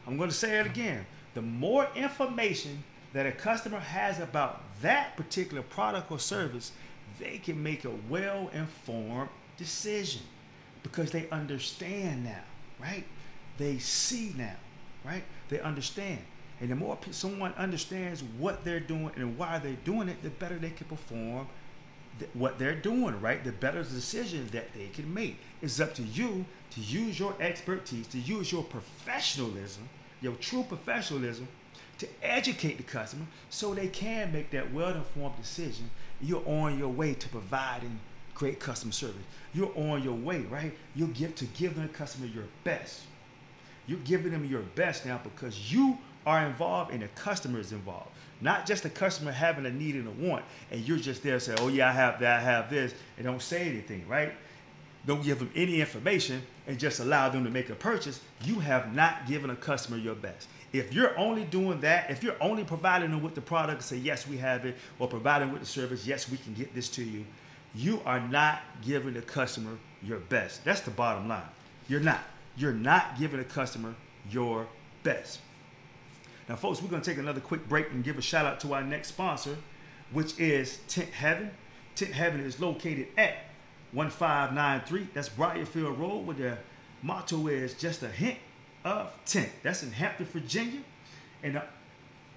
I'm 0.07 0.17
going 0.17 0.29
to 0.29 0.35
say 0.35 0.59
it 0.59 0.67
again. 0.67 1.07
The 1.35 1.43
more 1.43 1.89
information 1.95 2.83
that 3.13 3.27
a 3.27 3.33
customer 3.33 3.79
has 3.79 4.19
about 4.21 4.63
that 4.83 5.17
particular 5.17 5.63
product 5.63 6.11
or 6.11 6.19
service, 6.19 6.73
they 7.19 7.39
can 7.39 7.63
make 7.63 7.85
a 7.85 7.93
well 8.09 8.51
informed 8.53 9.31
decision 9.57 10.23
because 10.83 11.11
they 11.11 11.29
understand 11.31 12.25
now, 12.25 12.43
right? 12.81 13.05
They 13.59 13.79
see 13.79 14.35
now, 14.37 14.57
right? 15.05 15.23
They 15.49 15.61
understand. 15.61 16.21
And 16.61 16.71
the 16.71 16.77
more 16.77 16.99
someone 17.11 17.53
understands 17.55 18.23
what 18.39 18.65
they're 18.65 18.81
doing 18.81 19.11
and 19.17 19.37
why 19.37 19.59
they're 19.59 19.73
doing 19.85 20.09
it, 20.09 20.23
the 20.23 20.31
better 20.31 20.57
they 20.57 20.71
can 20.71 20.87
perform 20.87 21.47
what 22.35 22.59
they're 22.59 22.75
doing, 22.75 23.21
right? 23.21 23.43
The 23.43 23.53
better 23.53 23.83
decision 23.83 24.49
that 24.53 24.73
they 24.75 24.89
can 24.89 25.13
make. 25.13 25.39
It's 25.63 25.81
up 25.81 25.95
to 25.95 26.03
you 26.03 26.45
to 26.71 26.81
use 26.81 27.19
your 27.19 27.35
expertise, 27.41 28.07
to 28.09 28.19
use 28.19 28.53
your 28.53 28.63
professionalism, 28.63 29.89
your 30.21 30.35
true 30.35 30.65
professionalism 30.65 31.49
to 32.01 32.09
educate 32.23 32.79
the 32.79 32.83
customer 32.83 33.27
so 33.51 33.75
they 33.75 33.89
can 33.89 34.33
make 34.33 34.51
that 34.51 34.73
well-informed 34.73 35.37
decision. 35.37 35.91
You're 36.21 36.47
on 36.47 36.79
your 36.79 36.89
way 36.89 37.13
to 37.13 37.29
providing 37.29 38.01
great 38.35 38.59
customer 38.59 38.93
service. 38.93 39.23
You're 39.53 39.73
on 39.77 40.03
your 40.03 40.15
way, 40.15 40.41
right? 40.41 40.73
You 40.95 41.09
give 41.09 41.35
to 41.37 41.45
giving 41.45 41.83
the 41.83 41.89
customer 41.91 42.27
your 42.27 42.45
best. 42.65 43.03
You're 43.87 43.99
giving 43.99 44.33
them 44.33 44.47
your 44.47 44.63
best 44.63 45.05
now 45.05 45.21
because 45.23 45.73
you 45.73 45.99
are 46.25 46.47
involved 46.47 46.91
and 46.91 47.03
the 47.03 47.09
customer 47.09 47.61
is 47.61 47.73
involved. 47.73 48.09
Not 48.41 48.67
just 48.67 48.83
the 48.83 48.91
customer 48.91 49.33
having 49.33 49.67
a 49.67 49.71
need 49.71 49.95
and 49.95 50.09
a 50.09 50.11
want, 50.11 50.45
and 50.71 50.81
you're 50.81 50.99
just 50.99 51.23
there 51.23 51.39
saying, 51.41 51.59
"Oh 51.61 51.69
yeah, 51.69 51.89
I 51.89 51.93
have 51.93 52.21
that, 52.21 52.41
I 52.41 52.43
have 52.43 52.71
this," 52.71 52.95
and 53.17 53.27
don't 53.27 53.43
say 53.43 53.69
anything, 53.69 54.07
right? 54.09 54.33
don't 55.07 55.23
give 55.25 55.39
them 55.39 55.51
any 55.55 55.81
information 55.81 56.43
and 56.67 56.79
just 56.79 57.01
allow 57.01 57.29
them 57.29 57.45
to 57.45 57.51
make 57.51 57.71
a 57.71 57.75
purchase, 57.75 58.21
you 58.45 58.61
have 58.61 58.95
not 58.95 59.27
given 59.27 59.51
a 59.51 59.57
customer 59.57 59.97
your 59.97 60.15
best. 60.15 60.49
If 60.73 60.93
you're 60.93 61.19
only 61.19 61.45
doing 61.45 61.81
that, 61.81 62.11
if 62.11 62.23
you're 62.23 62.41
only 62.41 62.65
providing 62.65 63.11
them 63.11 63.23
with 63.23 63.35
the 63.35 63.41
product, 63.41 63.83
say, 63.83 63.97
yes, 63.97 64.29
we 64.29 64.37
have 64.37 64.65
it, 64.67 64.77
or 64.99 65.09
providing 65.09 65.53
with 65.53 65.61
the 65.61 65.67
service, 65.67 66.07
yes, 66.07 66.31
we 66.31 66.37
can 66.37 66.55
get 66.55 66.75
this 66.75 66.89
to 66.91 67.03
you, 67.03 67.25
you 67.75 68.01
are 68.05 68.21
not 68.21 68.61
giving 68.83 69.15
the 69.15 69.23
customer 69.23 69.77
your 70.03 70.19
best. 70.19 70.65
That's 70.65 70.81
the 70.81 70.91
bottom 70.91 71.29
line. 71.29 71.43
You're 71.89 72.01
not. 72.01 72.21
You're 72.57 72.73
not 72.73 73.19
giving 73.19 73.39
the 73.39 73.45
customer 73.45 73.95
your 74.31 74.67
best. 75.03 75.41
Now, 76.51 76.57
folks, 76.57 76.83
we're 76.83 76.89
going 76.89 77.01
to 77.01 77.09
take 77.09 77.19
another 77.21 77.41
quick 77.41 77.69
break 77.69 77.93
and 77.93 78.03
give 78.03 78.19
a 78.19 78.23
shout 78.23 78.45
out 78.45 78.59
to 78.63 78.75
our 78.75 78.83
next 78.83 79.07
sponsor, 79.07 79.57
which 80.11 80.37
is 80.41 80.81
Tint 80.89 81.11
Heaven. 81.11 81.53
Tint 81.95 82.11
Heaven 82.11 82.41
is 82.41 82.59
located 82.59 83.07
at 83.17 83.45
1593. 83.93 85.11
That's 85.15 85.29
Briarfield 85.29 85.97
Road, 85.97 86.27
where 86.27 86.35
their 86.35 86.59
motto 87.03 87.47
is 87.47 87.75
just 87.75 88.03
a 88.03 88.09
hint 88.09 88.37
of 88.83 89.13
tent. 89.27 89.49
That's 89.63 89.85
in 89.85 89.93
Hampton, 89.93 90.27
Virginia. 90.27 90.81
And 91.45 91.59
uh, 91.59 91.63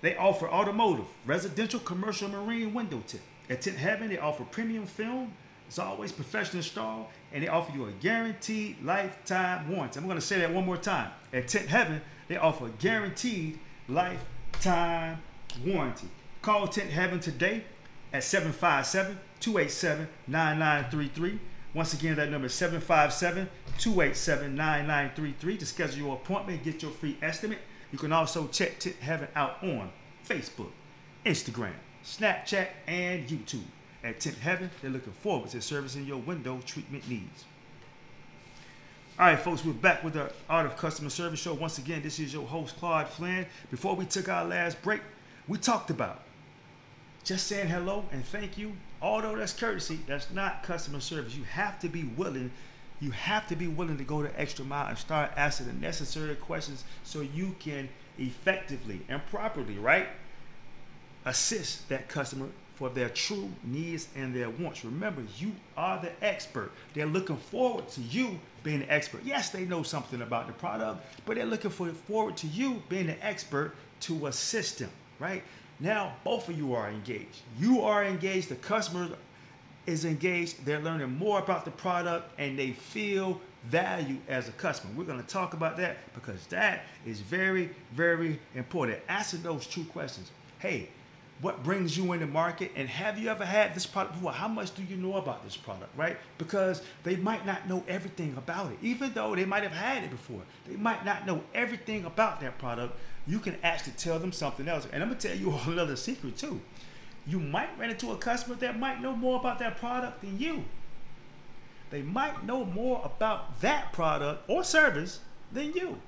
they 0.02 0.16
offer 0.16 0.48
automotive, 0.48 1.08
residential, 1.26 1.80
commercial, 1.80 2.30
marine 2.30 2.72
window 2.72 3.02
tint. 3.08 3.24
At 3.50 3.62
Tint 3.62 3.78
Heaven, 3.78 4.10
they 4.10 4.20
offer 4.20 4.44
premium 4.44 4.86
film. 4.86 5.34
It's 5.68 5.80
always 5.80 6.12
professional 6.12 6.58
installed, 6.58 7.08
and 7.32 7.44
they 7.44 7.48
offer 7.48 7.76
you 7.76 7.86
a 7.86 7.92
guaranteed 7.94 8.76
lifetime 8.84 9.76
warranty. 9.76 9.98
I'm 9.98 10.06
going 10.06 10.20
to 10.20 10.22
say 10.22 10.40
that 10.42 10.54
one 10.54 10.68
more 10.68 10.78
time. 10.78 11.10
At 11.34 11.48
Tint 11.48 11.66
Heaven, 11.66 12.00
they 12.28 12.38
offer 12.38 12.70
guaranteed 12.78 13.58
lifetime 13.88 15.22
warranty. 15.66 16.08
Call 16.42 16.68
Tint 16.68 16.90
Heaven 16.90 17.20
today 17.20 17.64
at 18.12 18.24
757 18.24 19.20
287 19.40 20.08
9933. 20.28 21.40
Once 21.74 21.94
again, 21.94 22.16
that 22.16 22.30
number 22.30 22.48
is 22.48 22.54
757 22.54 23.50
287 23.78 24.56
9933 24.56 25.58
to 25.58 25.66
schedule 25.66 25.98
your 25.98 26.16
appointment 26.16 26.64
get 26.64 26.82
your 26.82 26.92
free 26.92 27.18
estimate. 27.22 27.60
You 27.92 27.98
can 27.98 28.12
also 28.12 28.48
check 28.48 28.80
Tint 28.80 28.98
Heaven 28.98 29.28
out 29.36 29.64
on 29.64 29.92
Facebook, 30.28 30.72
Instagram, 31.26 31.74
Snapchat, 32.04 32.68
and 32.88 33.28
YouTube. 33.28 33.64
At 34.04 34.20
Tint 34.20 34.38
Heaven, 34.38 34.70
they're 34.82 34.92
looking 34.92 35.14
forward 35.14 35.50
to 35.52 35.62
servicing 35.62 36.06
your 36.06 36.18
window 36.18 36.60
treatment 36.66 37.08
needs. 37.08 37.46
All 39.20 39.28
right, 39.28 39.38
folks, 39.38 39.64
we're 39.64 39.74
back 39.74 40.04
with 40.04 40.14
the 40.14 40.32
Art 40.50 40.66
of 40.66 40.76
Customer 40.76 41.12
Service 41.12 41.40
show. 41.40 41.54
Once 41.54 41.78
again, 41.78 42.02
this 42.02 42.18
is 42.18 42.34
your 42.34 42.48
host, 42.48 42.76
Claude 42.80 43.08
Flynn. 43.08 43.46
Before 43.70 43.96
we 43.96 44.06
took 44.06 44.28
our 44.28 44.44
last 44.44 44.82
break, 44.82 45.02
we 45.48 45.60
talked 45.60 45.92
about 45.92 46.22
just 47.24 47.46
saying 47.46 47.68
hello 47.68 48.06
and 48.12 48.26
thank 48.26 48.58
you. 48.58 48.74
Although 49.04 49.36
that's 49.36 49.54
courtesy, 49.54 50.00
that's 50.08 50.32
not 50.32 50.64
customer 50.64 51.00
service. 51.00 51.36
You 51.36 51.44
have 51.44 51.80
to 51.82 51.90
be 51.90 52.06
willing. 52.18 52.50
You 53.00 53.12
have 53.12 53.48
to 53.50 53.56
be 53.56 53.68
willing 53.68 54.00
to 54.00 54.04
go 54.04 54.24
the 54.24 54.40
extra 54.40 54.66
mile 54.66 54.88
and 54.88 54.98
start 54.98 55.30
asking 55.38 55.68
the 55.68 55.74
necessary 55.74 56.34
questions 56.34 56.84
so 57.04 57.22
you 57.22 57.56
can 57.60 57.90
effectively 58.18 59.02
and 59.10 59.24
properly, 59.28 59.78
right, 59.78 60.08
assist 61.24 61.88
that 61.90 62.10
customer 62.10 62.48
for 62.76 62.90
their 62.90 63.10
true 63.10 63.50
needs 63.64 64.08
and 64.16 64.36
their 64.36 64.50
wants. 64.50 64.84
Remember, 64.84 65.22
you 65.38 65.52
are 65.78 66.02
the 66.02 66.12
expert. 66.26 66.72
They're 66.94 67.06
looking 67.06 67.38
forward 67.38 67.88
to 67.90 68.02
you 68.02 68.40
being 68.64 68.80
the 68.80 68.92
expert. 68.92 69.22
Yes, 69.24 69.50
they 69.50 69.66
know 69.66 69.84
something 69.84 70.22
about 70.22 70.48
the 70.48 70.54
product, 70.54 71.06
but 71.26 71.36
they're 71.36 71.46
looking 71.46 71.72
for, 71.72 71.90
forward 71.90 72.38
to 72.38 72.48
you 72.48 72.82
being 72.90 73.08
the 73.08 73.26
expert 73.26 73.76
to 74.02 74.28
assist 74.28 74.80
them, 74.80 74.90
right? 75.20 75.44
Now, 75.80 76.14
both 76.24 76.50
of 76.50 76.58
you 76.58 76.74
are 76.74 76.90
engaged. 76.90 77.42
You 77.60 77.82
are 77.82 78.04
engaged, 78.04 78.50
the 78.50 78.56
customer 78.56 79.10
is 79.86 80.06
engaged, 80.06 80.66
they're 80.66 80.80
learning 80.80 81.18
more 81.18 81.40
about 81.40 81.66
the 81.66 81.72
product, 81.72 82.32
and 82.40 82.58
they 82.58 82.72
feel 82.72 83.40
value 83.66 84.18
as 84.28 84.50
a 84.50 84.52
customer. 84.54 84.94
We're 84.96 85.06
going 85.06 85.22
to 85.22 85.28
talk 85.28 85.54
about 85.54 85.78
that 85.78 85.98
because 86.14 86.46
that 86.48 86.84
is 87.06 87.20
very, 87.20 87.70
very 87.94 88.40
important. 88.56 89.00
Asking 89.08 89.44
those 89.44 89.68
two 89.68 89.84
questions. 89.86 90.32
Hey, 90.60 90.90
what 91.44 91.62
brings 91.62 91.98
you 91.98 92.14
in 92.14 92.22
the 92.22 92.26
market 92.26 92.72
and 92.74 92.88
have 92.88 93.20
you 93.20 93.28
ever 93.28 93.44
had 93.44 93.76
this 93.76 93.86
product 93.86 94.16
before? 94.16 94.32
How 94.32 94.48
much 94.48 94.74
do 94.76 94.82
you 94.82 94.96
know 94.96 95.18
about 95.18 95.44
this 95.44 95.58
product 95.58 95.92
right? 95.98 96.18
Because 96.38 96.82
they 97.04 97.18
might 97.18 97.46
not 97.46 97.68
know 97.68 97.84
everything 97.86 98.34
about 98.38 98.72
it. 98.72 98.78
Even 98.82 99.12
though 99.12 99.36
they 99.36 99.44
might 99.44 99.64
have 99.64 99.74
had 99.74 100.06
it 100.06 100.10
before 100.10 100.42
they 100.66 100.78
might 100.78 101.04
not 101.04 101.28
know 101.28 101.44
everything 101.54 102.06
about 102.06 102.40
that 102.40 102.58
product. 102.58 102.98
You 103.28 103.40
can 103.40 103.58
actually 103.62 103.94
tell 103.98 104.20
them 104.20 104.32
something 104.32 104.70
else. 104.70 104.88
And 104.94 105.04
i'm 105.04 105.10
going 105.10 105.20
to 105.20 105.28
tell 105.28 105.38
you 105.38 105.54
another 105.68 105.98
secret 105.98 106.38
too. 106.38 106.62
You 107.28 107.42
might 107.42 107.78
run 107.78 107.90
into 107.90 108.12
a 108.12 108.18
customer 108.18 108.56
that 108.56 108.80
might 108.80 109.02
know 109.02 109.14
more 109.14 109.38
about 109.38 109.60
that 109.60 109.78
product 109.78 110.22
than 110.22 110.40
you. 110.40 110.64
They 111.90 112.02
might 112.02 112.46
know 112.46 112.64
more 112.64 113.02
about 113.04 113.60
that 113.60 113.92
product 113.92 114.50
or 114.50 114.64
service 114.64 115.20
than 115.52 115.74
you. 115.74 116.00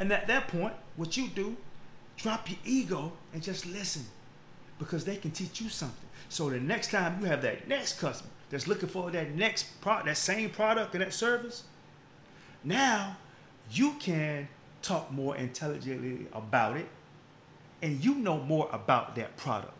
And 0.00 0.12
at 0.12 0.26
that 0.26 0.48
point 0.48 0.74
what 0.96 1.16
you 1.16 1.28
do 1.28 1.56
drop 2.16 2.50
your 2.50 2.58
ego 2.64 3.12
and 3.32 3.42
just 3.42 3.66
listen 3.66 4.06
because 4.78 5.04
they 5.04 5.16
can 5.16 5.30
teach 5.30 5.60
you 5.60 5.68
something. 5.68 6.08
So 6.28 6.50
the 6.50 6.60
next 6.60 6.90
time 6.90 7.20
you 7.20 7.26
have 7.26 7.42
that 7.42 7.68
next 7.68 8.00
customer 8.00 8.30
that's 8.50 8.66
looking 8.66 8.88
for 8.88 9.10
that 9.10 9.34
next 9.34 9.80
product, 9.80 10.06
that 10.06 10.16
same 10.16 10.50
product 10.50 10.94
or 10.94 10.98
that 10.98 11.12
service, 11.12 11.64
now 12.64 13.16
you 13.70 13.92
can 13.98 14.48
talk 14.82 15.10
more 15.10 15.36
intelligently 15.36 16.26
about 16.32 16.76
it 16.76 16.88
and 17.82 18.02
you 18.04 18.14
know 18.14 18.38
more 18.38 18.68
about 18.72 19.16
that 19.16 19.36
product. 19.36 19.72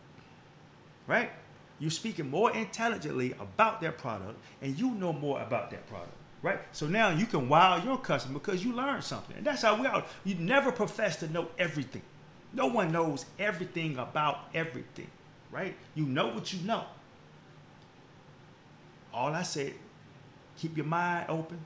Right? 1.07 1.31
You're 1.79 1.91
speaking 1.91 2.31
more 2.31 2.51
intelligently 2.53 3.35
about 3.39 3.81
that 3.83 3.99
product 3.99 4.39
and 4.63 4.79
you 4.79 4.91
know 4.93 5.13
more 5.13 5.41
about 5.41 5.71
that 5.71 5.87
product. 5.87 6.13
Right? 6.43 6.61
So 6.73 6.87
now 6.87 7.11
you 7.11 7.27
can 7.27 7.49
wow 7.49 7.83
your 7.83 7.99
customer 7.99 8.35
because 8.35 8.65
you 8.65 8.73
learned 8.73 9.05
something. 9.05 9.37
And 9.37 9.47
that's 9.47 9.63
how 9.63 9.81
we 9.81 9.87
are. 9.87 10.05
You 10.25 10.35
never 10.37 10.71
profess 10.71 11.17
to 11.17 11.33
know 11.33 11.49
everything. 11.59 12.03
No 12.53 12.67
one 12.67 12.93
knows 12.93 13.27
everything 13.39 13.99
about 13.99 14.41
everything, 14.55 15.09
right? 15.51 15.77
You 15.95 16.05
know 16.07 16.29
what 16.29 16.53
you 16.53 16.67
know. 16.67 16.85
All 19.13 19.33
I 19.35 19.43
said, 19.43 19.75
keep 20.57 20.77
your 20.77 20.87
mind 20.87 21.27
open, 21.29 21.59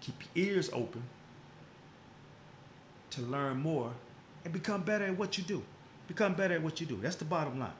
keep 0.00 0.14
your 0.34 0.46
ears 0.46 0.70
open 0.72 1.02
to 3.10 3.22
learn 3.22 3.58
more 3.58 3.92
and 4.44 4.52
become 4.52 4.82
better 4.82 5.06
at 5.06 5.18
what 5.18 5.38
you 5.38 5.44
do. 5.44 5.62
Become 6.06 6.34
better 6.34 6.54
at 6.54 6.62
what 6.62 6.80
you 6.80 6.86
do. 6.86 6.96
That's 6.96 7.16
the 7.16 7.24
bottom 7.24 7.58
line. 7.58 7.72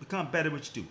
Become 0.00 0.30
better 0.30 0.48
at 0.48 0.52
what 0.52 0.74
you 0.74 0.82
do. 0.82 0.88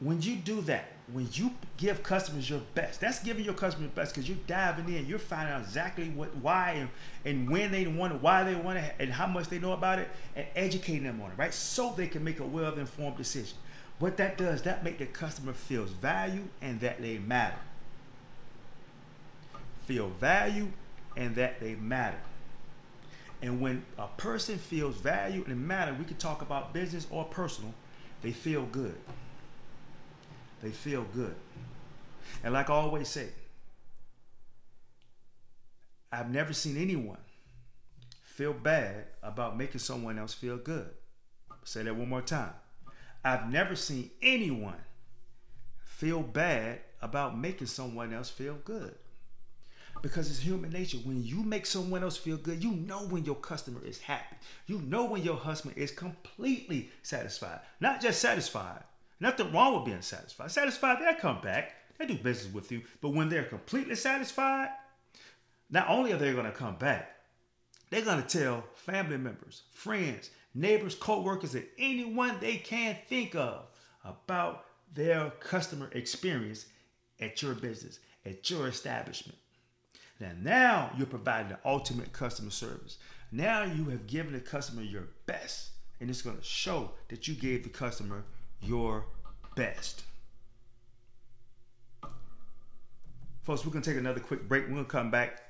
When 0.00 0.22
you 0.22 0.36
do 0.36 0.60
that, 0.62 0.93
when 1.12 1.28
you 1.32 1.50
give 1.76 2.02
customers 2.02 2.48
your 2.48 2.62
best, 2.74 3.00
that's 3.00 3.22
giving 3.22 3.44
your 3.44 3.54
customers 3.54 3.90
best 3.90 4.14
because 4.14 4.28
you're 4.28 4.38
diving 4.46 4.94
in, 4.94 5.06
you're 5.06 5.18
finding 5.18 5.54
out 5.54 5.60
exactly 5.60 6.08
what, 6.10 6.34
why, 6.36 6.72
and, 6.72 6.88
and 7.26 7.50
when 7.50 7.70
they 7.70 7.86
want 7.86 8.14
it, 8.14 8.22
why 8.22 8.42
they 8.42 8.54
want 8.54 8.78
it, 8.78 8.94
and 8.98 9.12
how 9.12 9.26
much 9.26 9.48
they 9.48 9.58
know 9.58 9.72
about 9.72 9.98
it, 9.98 10.08
and 10.34 10.46
educating 10.56 11.04
them 11.04 11.20
on 11.20 11.30
it, 11.30 11.36
right? 11.36 11.52
So 11.52 11.92
they 11.94 12.06
can 12.06 12.24
make 12.24 12.40
a 12.40 12.46
well-informed 12.46 13.18
decision. 13.18 13.58
What 13.98 14.16
that 14.16 14.38
does, 14.38 14.62
that 14.62 14.82
make 14.82 14.98
the 14.98 15.06
customer 15.06 15.52
feels 15.52 15.90
value 15.90 16.44
and 16.62 16.80
that 16.80 17.00
they 17.00 17.18
matter. 17.18 17.58
Feel 19.86 20.08
value 20.08 20.68
and 21.16 21.36
that 21.36 21.60
they 21.60 21.74
matter. 21.74 22.18
And 23.42 23.60
when 23.60 23.84
a 23.98 24.06
person 24.16 24.56
feels 24.56 24.96
value 24.96 25.44
and 25.46 25.68
matter, 25.68 25.94
we 25.94 26.06
can 26.06 26.16
talk 26.16 26.40
about 26.40 26.72
business 26.72 27.06
or 27.10 27.24
personal, 27.24 27.74
they 28.22 28.32
feel 28.32 28.64
good. 28.64 28.96
They 30.64 30.70
feel 30.70 31.04
good. 31.14 31.34
And 32.42 32.54
like 32.54 32.70
I 32.70 32.72
always 32.72 33.08
say, 33.08 33.28
I've 36.10 36.30
never 36.30 36.54
seen 36.54 36.78
anyone 36.78 37.18
feel 38.22 38.54
bad 38.54 39.04
about 39.22 39.58
making 39.58 39.80
someone 39.80 40.18
else 40.18 40.32
feel 40.32 40.56
good. 40.56 40.88
Say 41.64 41.82
that 41.82 41.94
one 41.94 42.08
more 42.08 42.22
time. 42.22 42.54
I've 43.22 43.50
never 43.50 43.76
seen 43.76 44.10
anyone 44.22 44.80
feel 45.84 46.22
bad 46.22 46.80
about 47.02 47.38
making 47.38 47.66
someone 47.66 48.14
else 48.14 48.30
feel 48.30 48.56
good. 48.64 48.94
Because 50.00 50.30
it's 50.30 50.40
human 50.40 50.72
nature. 50.72 50.96
When 50.96 51.22
you 51.22 51.42
make 51.42 51.66
someone 51.66 52.02
else 52.02 52.16
feel 52.16 52.38
good, 52.38 52.64
you 52.64 52.70
know 52.72 53.04
when 53.04 53.26
your 53.26 53.36
customer 53.36 53.84
is 53.84 53.98
happy. 53.98 54.36
You 54.66 54.80
know 54.80 55.04
when 55.04 55.22
your 55.22 55.36
husband 55.36 55.76
is 55.76 55.90
completely 55.90 56.88
satisfied. 57.02 57.60
Not 57.80 58.00
just 58.00 58.18
satisfied, 58.22 58.82
Nothing 59.20 59.52
wrong 59.52 59.74
with 59.74 59.84
being 59.84 60.02
satisfied. 60.02 60.50
Satisfied, 60.50 60.98
they'll 61.00 61.14
come 61.14 61.40
back. 61.40 61.72
They 61.98 62.06
do 62.06 62.16
business 62.16 62.52
with 62.52 62.70
you. 62.72 62.82
But 63.00 63.10
when 63.10 63.28
they're 63.28 63.44
completely 63.44 63.94
satisfied, 63.94 64.70
not 65.70 65.88
only 65.88 66.12
are 66.12 66.16
they 66.16 66.32
going 66.32 66.46
to 66.46 66.52
come 66.52 66.76
back, 66.76 67.10
they're 67.90 68.02
going 68.02 68.22
to 68.22 68.38
tell 68.38 68.64
family 68.74 69.16
members, 69.16 69.62
friends, 69.72 70.30
neighbors, 70.54 70.94
co-workers, 70.94 71.54
and 71.54 71.66
anyone 71.78 72.36
they 72.40 72.56
can 72.56 72.96
think 73.08 73.34
of 73.34 73.66
about 74.04 74.64
their 74.92 75.30
customer 75.40 75.88
experience 75.92 76.66
at 77.20 77.40
your 77.42 77.54
business, 77.54 78.00
at 78.26 78.48
your 78.50 78.68
establishment. 78.68 79.38
Now, 80.20 80.32
now 80.40 80.90
you're 80.96 81.06
providing 81.06 81.50
the 81.50 81.58
ultimate 81.64 82.12
customer 82.12 82.50
service. 82.50 82.98
Now 83.32 83.64
you 83.64 83.86
have 83.86 84.06
given 84.06 84.32
the 84.32 84.40
customer 84.40 84.82
your 84.82 85.08
best, 85.26 85.70
and 86.00 86.08
it's 86.08 86.22
going 86.22 86.38
to 86.38 86.44
show 86.44 86.92
that 87.08 87.26
you 87.26 87.34
gave 87.34 87.64
the 87.64 87.68
customer 87.68 88.24
your 88.62 89.04
best. 89.56 90.04
Folks, 93.42 93.64
we're 93.64 93.72
going 93.72 93.82
to 93.82 93.90
take 93.90 93.98
another 93.98 94.20
quick 94.20 94.46
break. 94.48 94.64
We're 94.64 94.74
going 94.74 94.84
to 94.84 94.90
come 94.90 95.10
back 95.10 95.42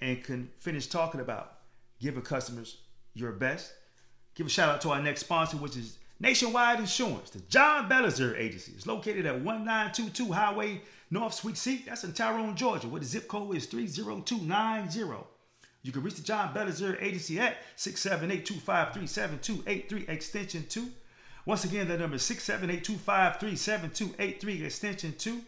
and 0.00 0.22
can 0.24 0.50
finish 0.58 0.86
talking 0.88 1.20
about 1.20 1.58
giving 2.00 2.22
customers 2.22 2.78
your 3.14 3.32
best. 3.32 3.72
Give 4.34 4.46
a 4.46 4.50
shout 4.50 4.68
out 4.68 4.80
to 4.82 4.90
our 4.90 5.00
next 5.00 5.20
sponsor, 5.20 5.56
which 5.56 5.76
is 5.76 5.98
Nationwide 6.18 6.80
Insurance, 6.80 7.30
the 7.30 7.38
John 7.48 7.88
Bellizer 7.88 8.36
Agency. 8.38 8.72
It's 8.74 8.86
located 8.86 9.24
at 9.26 9.40
1922 9.40 10.32
Highway 10.32 10.80
North 11.10 11.34
Suite 11.34 11.56
C. 11.56 11.84
That's 11.86 12.04
in 12.04 12.12
Tyrone, 12.12 12.56
Georgia, 12.56 12.88
where 12.88 13.00
the 13.00 13.06
zip 13.06 13.28
code 13.28 13.56
is 13.56 13.66
30290. 13.66 15.26
You 15.82 15.92
can 15.92 16.02
reach 16.02 16.14
the 16.14 16.22
John 16.22 16.54
Bellizer 16.54 16.96
Agency 17.02 17.38
at 17.40 17.56
678-253-7283 17.76 20.08
extension 20.08 20.64
2. 20.68 20.88
Once 21.44 21.64
again, 21.64 21.88
that 21.88 21.98
number 21.98 22.14
is 22.16 22.22
678-253-7283 22.22 24.64
extension 24.64 25.12
2. 25.18 25.40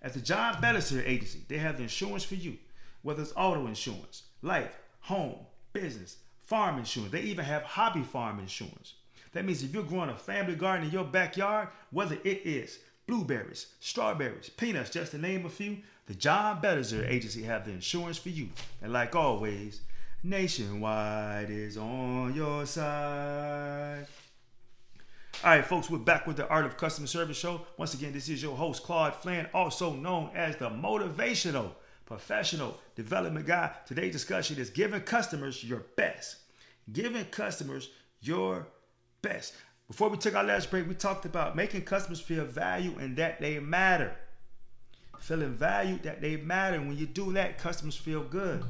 At 0.00 0.14
the 0.14 0.20
John 0.20 0.54
Bellizer 0.54 1.06
Agency, 1.06 1.42
they 1.48 1.58
have 1.58 1.76
the 1.76 1.84
insurance 1.84 2.24
for 2.24 2.34
you, 2.34 2.56
whether 3.02 3.22
it's 3.22 3.32
auto 3.36 3.66
insurance, 3.66 4.24
life, 4.42 4.76
home, 5.00 5.36
business, 5.72 6.16
farm 6.42 6.78
insurance. 6.78 7.12
They 7.12 7.22
even 7.22 7.44
have 7.44 7.62
hobby 7.62 8.02
farm 8.02 8.38
insurance. 8.38 8.94
That 9.32 9.44
means 9.44 9.62
if 9.62 9.74
you're 9.74 9.82
growing 9.82 10.08
a 10.10 10.16
family 10.16 10.54
garden 10.54 10.86
in 10.86 10.92
your 10.92 11.04
backyard, 11.04 11.68
whether 11.90 12.16
it 12.24 12.46
is 12.46 12.78
blueberries, 13.06 13.66
strawberries, 13.80 14.48
peanuts, 14.48 14.88
just 14.90 15.12
to 15.12 15.18
name 15.18 15.44
a 15.44 15.50
few, 15.50 15.78
the 16.06 16.14
John 16.14 16.62
Bellizer 16.62 17.06
Agency 17.08 17.42
have 17.42 17.64
the 17.64 17.72
insurance 17.72 18.18
for 18.18 18.28
you. 18.28 18.50
And 18.82 18.92
like 18.92 19.16
always, 19.16 19.80
Nationwide 20.22 21.50
is 21.50 21.76
on 21.76 22.34
your 22.34 22.66
side. 22.66 24.06
All 25.44 25.50
right, 25.50 25.62
folks, 25.62 25.90
we're 25.90 25.98
back 25.98 26.26
with 26.26 26.38
the 26.38 26.48
Art 26.48 26.64
of 26.64 26.78
Customer 26.78 27.06
Service 27.06 27.36
show. 27.36 27.60
Once 27.76 27.92
again, 27.92 28.14
this 28.14 28.30
is 28.30 28.42
your 28.42 28.56
host, 28.56 28.82
Claude 28.82 29.14
Flynn, 29.14 29.46
also 29.52 29.92
known 29.92 30.30
as 30.34 30.56
the 30.56 30.70
Motivational 30.70 31.72
Professional 32.06 32.80
Development 32.96 33.46
Guy. 33.46 33.70
Today's 33.84 34.14
discussion 34.14 34.56
is 34.56 34.70
giving 34.70 35.02
customers 35.02 35.62
your 35.62 35.84
best. 35.96 36.36
Giving 36.90 37.26
customers 37.26 37.90
your 38.22 38.66
best. 39.20 39.52
Before 39.86 40.08
we 40.08 40.16
took 40.16 40.34
our 40.34 40.44
last 40.44 40.70
break, 40.70 40.88
we 40.88 40.94
talked 40.94 41.26
about 41.26 41.56
making 41.56 41.82
customers 41.82 42.22
feel 42.22 42.46
value 42.46 42.94
and 42.98 43.14
that 43.18 43.38
they 43.38 43.58
matter. 43.58 44.16
Feeling 45.20 45.56
valued 45.56 46.04
that 46.04 46.22
they 46.22 46.38
matter. 46.38 46.78
When 46.78 46.96
you 46.96 47.04
do 47.04 47.34
that, 47.34 47.58
customers 47.58 47.96
feel 47.96 48.22
good. 48.22 48.64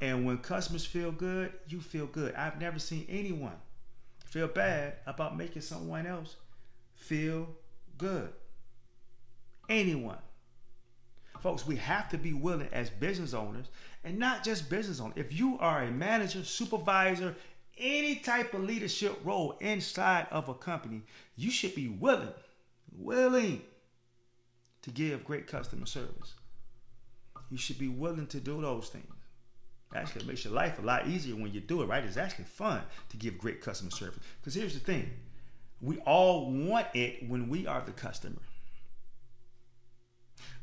And 0.00 0.24
when 0.24 0.38
customers 0.38 0.86
feel 0.86 1.10
good, 1.10 1.52
you 1.66 1.80
feel 1.80 2.06
good. 2.06 2.32
I've 2.36 2.60
never 2.60 2.78
seen 2.78 3.06
anyone 3.08 3.56
feel 4.28 4.48
bad 4.48 4.94
about 5.06 5.36
making 5.36 5.62
someone 5.62 6.06
else 6.06 6.36
feel 6.94 7.48
good. 7.96 8.30
Anyone. 9.68 10.18
Folks, 11.40 11.66
we 11.66 11.76
have 11.76 12.08
to 12.10 12.18
be 12.18 12.32
willing 12.32 12.68
as 12.72 12.90
business 12.90 13.32
owners, 13.32 13.66
and 14.04 14.18
not 14.18 14.44
just 14.44 14.68
business 14.68 15.00
owners. 15.00 15.16
If 15.16 15.32
you 15.32 15.56
are 15.60 15.82
a 15.82 15.90
manager, 15.90 16.42
supervisor, 16.44 17.36
any 17.78 18.16
type 18.16 18.54
of 18.54 18.64
leadership 18.64 19.18
role 19.24 19.56
inside 19.60 20.26
of 20.30 20.48
a 20.48 20.54
company, 20.54 21.02
you 21.36 21.50
should 21.50 21.74
be 21.74 21.88
willing, 21.88 22.34
willing 22.96 23.62
to 24.82 24.90
give 24.90 25.24
great 25.24 25.46
customer 25.46 25.86
service. 25.86 26.34
You 27.50 27.56
should 27.56 27.78
be 27.78 27.88
willing 27.88 28.26
to 28.28 28.40
do 28.40 28.60
those 28.60 28.88
things. 28.88 29.17
Actually, 29.94 30.22
it 30.22 30.28
makes 30.28 30.44
your 30.44 30.52
life 30.52 30.78
a 30.78 30.82
lot 30.82 31.06
easier 31.08 31.34
when 31.34 31.52
you 31.52 31.60
do 31.60 31.80
it, 31.82 31.86
right? 31.86 32.04
It's 32.04 32.18
actually 32.18 32.44
fun 32.44 32.82
to 33.08 33.16
give 33.16 33.38
great 33.38 33.62
customer 33.62 33.90
service. 33.90 34.20
Because 34.40 34.54
here's 34.54 34.74
the 34.74 34.80
thing 34.80 35.10
we 35.80 35.98
all 35.98 36.50
want 36.50 36.88
it 36.94 37.28
when 37.28 37.48
we 37.48 37.66
are 37.66 37.82
the 37.84 37.92
customer. 37.92 38.42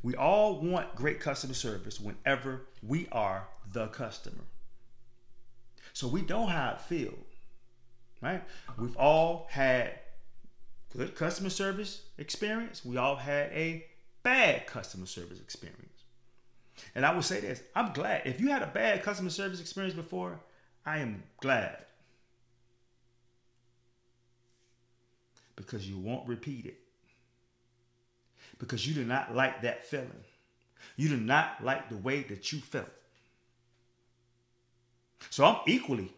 We 0.04 0.16
all 0.16 0.60
want 0.60 0.94
great 0.96 1.20
customer 1.20 1.56
service 1.56 2.00
whenever 2.00 2.68
we 2.84 3.08
are 3.12 3.48
the 3.72 3.88
customer. 3.88 4.44
So 5.94 6.08
we 6.08 6.22
how 6.28 6.74
it 6.76 6.82
feels, 6.82 7.16
right? 8.22 8.44
We've 8.78 8.98
all 8.98 9.48
had 9.50 9.92
good 10.96 11.16
customer 11.16 11.50
service 11.50 12.02
experience. 12.18 12.86
We 12.86 12.98
all 12.98 13.16
had 13.16 13.52
a 13.52 13.86
bad 14.24 14.68
customer 14.68 15.06
service 15.06 15.40
experience. 15.40 15.95
And 16.94 17.06
I 17.06 17.14
will 17.14 17.22
say 17.22 17.40
this 17.40 17.62
I'm 17.76 17.94
glad. 17.94 18.24
If 18.26 18.40
you 18.40 18.50
had 18.50 18.62
a 18.62 18.68
bad 18.68 19.04
customer 19.04 19.30
service 19.30 19.60
experience 19.60 19.96
before, 19.96 20.40
I 20.86 21.00
am 21.00 21.24
glad. 21.40 21.78
Because 25.56 25.90
you 25.90 25.98
won't 25.98 26.28
repeat 26.28 26.66
it. 26.66 26.80
Because 28.60 28.88
you 28.88 28.94
do 28.94 29.06
not 29.06 29.36
like 29.36 29.62
that 29.62 29.86
feeling. 29.86 30.12
You 30.98 31.10
do 31.10 31.18
not 31.18 31.64
like 31.64 31.90
the 31.90 31.98
way 31.98 32.24
that 32.24 32.52
you 32.52 32.60
felt. 32.60 32.90
So 35.30 35.44
I'm 35.44 35.58
equally 35.66 36.14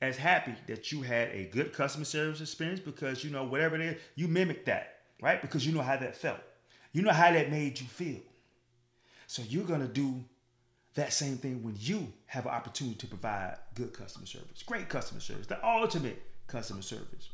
as 0.00 0.16
happy 0.16 0.54
that 0.66 0.90
you 0.90 1.02
had 1.02 1.28
a 1.28 1.44
good 1.44 1.72
customer 1.72 2.04
service 2.04 2.40
experience 2.40 2.80
because 2.80 3.22
you 3.22 3.30
know 3.30 3.44
whatever 3.44 3.76
it 3.76 3.82
is, 3.82 4.00
you 4.14 4.28
mimic 4.28 4.64
that, 4.64 5.00
right? 5.20 5.40
Because 5.42 5.66
you 5.66 5.72
know 5.72 5.82
how 5.82 5.96
that 5.96 6.16
felt. 6.16 6.40
You 6.92 7.02
know 7.02 7.12
how 7.12 7.30
that 7.32 7.50
made 7.50 7.78
you 7.78 7.86
feel. 7.86 8.20
So 9.30 9.42
you're 9.48 9.62
going 9.62 9.80
to 9.80 9.86
do 9.86 10.24
that 10.94 11.12
same 11.12 11.36
thing 11.36 11.62
when 11.62 11.76
you 11.78 12.12
have 12.26 12.46
an 12.46 12.50
opportunity 12.50 12.96
to 12.96 13.06
provide 13.06 13.58
good 13.76 13.92
customer 13.92 14.26
service, 14.26 14.64
great 14.64 14.88
customer 14.88 15.20
service, 15.20 15.46
the 15.46 15.64
ultimate 15.64 16.20
customer 16.48 16.82
service. 16.82 17.28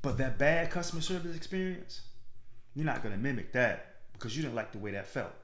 But 0.00 0.18
that 0.18 0.38
bad 0.38 0.70
customer 0.70 1.02
service 1.02 1.34
experience, 1.34 2.02
you're 2.76 2.86
not 2.86 3.02
going 3.02 3.12
to 3.12 3.20
mimic 3.20 3.50
that 3.54 3.96
because 4.12 4.36
you 4.36 4.44
didn't 4.44 4.54
like 4.54 4.70
the 4.70 4.78
way 4.78 4.92
that 4.92 5.08
felt. 5.08 5.34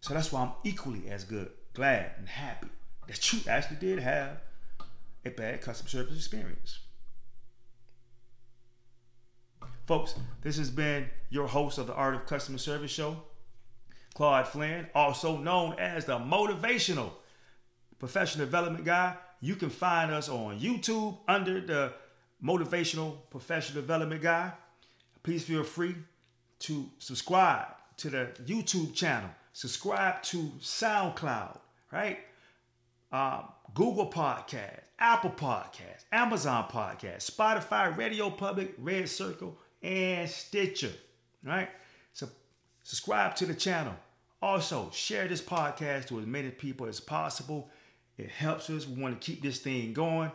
So 0.00 0.14
that's 0.14 0.32
why 0.32 0.40
I'm 0.40 0.52
equally 0.64 1.10
as 1.10 1.24
good, 1.24 1.50
glad, 1.74 2.12
and 2.16 2.26
happy 2.26 2.68
that 3.06 3.34
you 3.34 3.40
actually 3.50 3.80
did 3.80 3.98
have 3.98 4.40
a 5.26 5.28
bad 5.28 5.60
customer 5.60 5.90
service 5.90 6.16
experience. 6.16 6.78
Folks, 9.88 10.14
this 10.42 10.58
has 10.58 10.68
been 10.68 11.08
your 11.30 11.46
host 11.46 11.78
of 11.78 11.86
the 11.86 11.94
Art 11.94 12.14
of 12.14 12.26
Customer 12.26 12.58
Service 12.58 12.90
Show, 12.90 13.16
Claude 14.12 14.46
Flynn, 14.46 14.86
also 14.94 15.38
known 15.38 15.76
as 15.78 16.04
the 16.04 16.18
Motivational 16.18 17.12
Professional 17.98 18.44
Development 18.44 18.84
Guy. 18.84 19.16
You 19.40 19.56
can 19.56 19.70
find 19.70 20.10
us 20.10 20.28
on 20.28 20.60
YouTube 20.60 21.16
under 21.26 21.62
the 21.62 21.94
Motivational 22.44 23.16
Professional 23.30 23.80
Development 23.80 24.20
Guy. 24.20 24.52
Please 25.22 25.44
feel 25.44 25.64
free 25.64 25.94
to 26.58 26.84
subscribe 26.98 27.68
to 27.96 28.10
the 28.10 28.28
YouTube 28.44 28.94
channel, 28.94 29.30
subscribe 29.54 30.22
to 30.24 30.52
SoundCloud, 30.60 31.60
right? 31.90 32.18
Um, 33.10 33.44
Google 33.72 34.10
Podcast, 34.10 34.80
Apple 34.98 35.30
Podcast, 35.30 36.04
Amazon 36.12 36.66
Podcast, 36.70 37.30
Spotify, 37.30 37.96
Radio 37.96 38.28
Public, 38.28 38.74
Red 38.76 39.08
Circle, 39.08 39.56
and 39.82 40.28
Stitcher. 40.28 40.92
Right? 41.44 41.68
So 42.12 42.28
subscribe 42.82 43.36
to 43.36 43.46
the 43.46 43.54
channel. 43.54 43.94
Also, 44.40 44.90
share 44.92 45.26
this 45.26 45.42
podcast 45.42 46.06
to 46.06 46.20
as 46.20 46.26
many 46.26 46.50
people 46.50 46.86
as 46.86 47.00
possible. 47.00 47.68
It 48.16 48.30
helps 48.30 48.70
us. 48.70 48.86
We 48.86 49.00
want 49.00 49.20
to 49.20 49.24
keep 49.24 49.42
this 49.42 49.58
thing 49.58 49.92
going. 49.92 50.30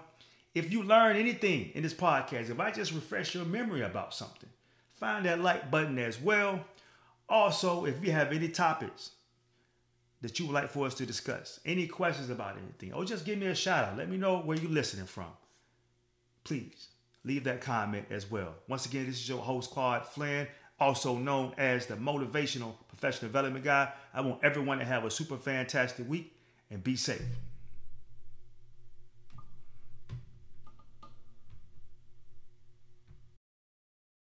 If 0.54 0.72
you 0.72 0.84
learn 0.84 1.16
anything 1.16 1.72
in 1.74 1.84
this 1.84 1.94
podcast, 1.94 2.50
if 2.50 2.60
I 2.60 2.72
just 2.72 2.92
refresh 2.92 3.34
your 3.34 3.46
memory 3.46 3.82
about 3.82 4.14
something, 4.14 4.50
find 4.94 5.26
that 5.26 5.42
like 5.42 5.72
button 5.72 5.98
as 6.00 6.22
well. 6.22 6.60
Also, 7.28 7.86
if 7.86 8.04
you 8.04 8.12
have 8.12 8.32
any 8.32 8.50
topics 8.50 9.12
that 10.22 10.40
you 10.40 10.46
would 10.46 10.54
like 10.54 10.70
for 10.70 10.86
us 10.86 10.94
to 10.96 11.06
discuss, 11.06 11.60
any 11.66 11.88
questions 11.88 12.30
about 12.30 12.58
anything, 12.58 12.94
or 12.94 13.04
just 13.04 13.26
give 13.26 13.40
me 13.40 13.48
a 13.48 13.56
shout 13.56 13.86
out. 13.86 13.98
Let 13.98 14.10
me 14.10 14.18
know 14.18 14.40
where 14.40 14.58
you're 14.58 14.72
listening 14.72 15.06
from. 15.06 15.32
Please 16.44 16.90
leave 17.26 17.44
that 17.46 17.62
comment 17.62 18.06
as 18.10 18.30
well. 18.30 18.54
Once 18.68 18.86
again, 18.86 19.06
this 19.06 19.16
is 19.16 19.30
your 19.30 19.40
host, 19.40 19.72
Claude 19.72 20.06
Flynn, 20.06 20.48
also 20.80 21.18
known 21.18 21.54
as 21.58 21.86
the 21.86 21.96
Motivational 21.96 22.74
Professional 22.90 23.30
Development 23.30 23.64
Guy. 23.64 23.92
I 24.14 24.22
want 24.22 24.44
everyone 24.44 24.80
to 24.80 24.86
have 24.86 25.06
a 25.06 25.12
super 25.12 25.38
fantastic 25.38 26.08
week 26.10 26.36
and 26.70 26.84
be 26.84 26.96
safe. 26.96 27.22